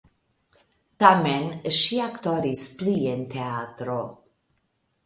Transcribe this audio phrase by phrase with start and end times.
[1.03, 1.45] Tamen
[1.81, 4.01] ŝi aktoris pli en teatro.